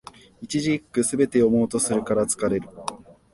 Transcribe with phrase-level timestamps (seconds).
[0.41, 2.67] 一字一句、すべて読もうとするから疲れる